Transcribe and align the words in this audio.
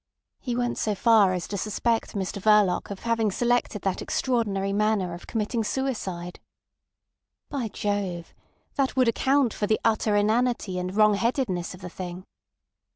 He 0.39 0.55
went 0.55 0.79
so 0.79 0.95
far 0.95 1.31
as 1.33 1.47
to 1.47 1.57
suspect 1.59 2.13
Mr 2.15 2.41
Verloc 2.41 2.89
of 2.89 3.01
having 3.01 3.29
selected 3.29 3.83
that 3.83 4.01
extraordinary 4.01 4.73
manner 4.73 5.13
of 5.13 5.27
committing 5.27 5.63
suicide. 5.63 6.39
By 7.49 7.67
Jove! 7.67 8.33
that 8.77 8.95
would 8.95 9.07
account 9.07 9.53
for 9.53 9.67
the 9.67 9.79
utter 9.85 10.15
inanity 10.15 10.79
and 10.79 10.95
wrong 10.95 11.13
headedness 11.13 11.75
of 11.75 11.81
the 11.81 11.87
thing. 11.89 12.25